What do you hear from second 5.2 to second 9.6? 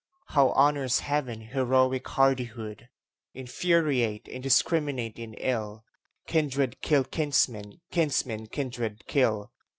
ill, Kindred kill kinsmen, kinsmen kindred kill.